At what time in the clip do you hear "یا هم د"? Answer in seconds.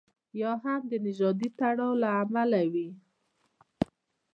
0.41-0.93